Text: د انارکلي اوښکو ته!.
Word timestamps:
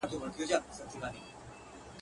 د 0.03 0.03
انارکلي 0.13 0.55
اوښکو 0.57 0.99
ته!. 1.01 1.19